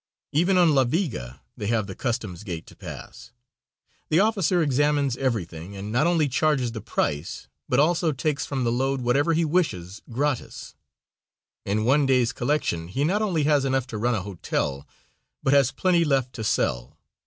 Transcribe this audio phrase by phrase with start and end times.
[0.31, 3.31] Even on La Viga they have the customs gate to pass.
[4.09, 8.71] The officer examines everything, and not only charges the price, but always takes from the
[8.71, 10.73] load whatever he wishes gratis.
[11.65, 14.87] In one day's collection he not only has enough to run a hotel
[15.43, 16.97] but has plenty left to sell.